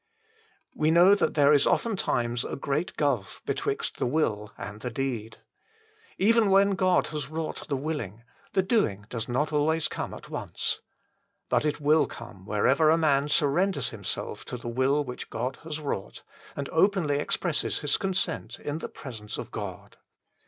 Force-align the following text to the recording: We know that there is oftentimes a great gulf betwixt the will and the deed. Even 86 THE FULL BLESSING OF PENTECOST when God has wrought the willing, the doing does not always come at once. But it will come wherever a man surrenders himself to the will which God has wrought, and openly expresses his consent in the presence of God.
We 0.73 0.89
know 0.89 1.13
that 1.13 1.35
there 1.35 1.53
is 1.53 1.67
oftentimes 1.67 2.43
a 2.43 2.55
great 2.55 2.97
gulf 2.97 3.43
betwixt 3.45 3.97
the 3.97 4.07
will 4.07 4.51
and 4.57 4.79
the 4.81 4.89
deed. 4.89 5.37
Even 6.17 6.29
86 6.29 6.35
THE 6.35 6.41
FULL 6.41 6.41
BLESSING 6.41 6.41
OF 6.41 6.49
PENTECOST 6.49 6.67
when 6.67 6.75
God 6.75 7.07
has 7.07 7.29
wrought 7.61 7.67
the 7.67 7.77
willing, 7.77 8.23
the 8.53 8.63
doing 8.63 9.05
does 9.11 9.29
not 9.29 9.53
always 9.53 9.87
come 9.87 10.15
at 10.15 10.27
once. 10.29 10.81
But 11.49 11.65
it 11.65 11.79
will 11.79 12.07
come 12.07 12.47
wherever 12.47 12.89
a 12.89 12.97
man 12.97 13.27
surrenders 13.29 13.89
himself 13.89 14.43
to 14.45 14.57
the 14.57 14.69
will 14.69 15.03
which 15.03 15.29
God 15.29 15.57
has 15.57 15.79
wrought, 15.79 16.23
and 16.55 16.67
openly 16.69 17.19
expresses 17.19 17.81
his 17.81 17.97
consent 17.97 18.57
in 18.59 18.79
the 18.79 18.89
presence 18.89 19.37
of 19.37 19.51
God. 19.51 19.97